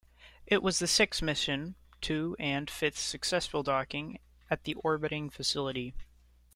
It 0.47 0.63
was 0.63 0.79
the 0.79 0.87
sixth 0.87 1.21
mission 1.21 1.75
to 2.01 2.35
and 2.39 2.71
fifth 2.71 2.97
successful 2.97 3.61
docking 3.61 4.17
at 4.49 4.63
the 4.63 4.73
orbiting 4.73 5.29
facility. 5.29 5.93